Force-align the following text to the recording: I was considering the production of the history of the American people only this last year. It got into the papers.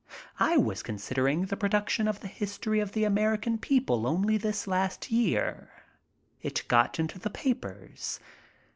I 0.39 0.57
was 0.57 0.81
considering 0.81 1.45
the 1.45 1.55
production 1.55 2.07
of 2.07 2.21
the 2.21 2.27
history 2.27 2.79
of 2.79 2.93
the 2.93 3.03
American 3.03 3.59
people 3.59 4.07
only 4.07 4.35
this 4.35 4.65
last 4.65 5.11
year. 5.11 5.69
It 6.41 6.63
got 6.67 6.97
into 6.99 7.19
the 7.19 7.29
papers. 7.29 8.19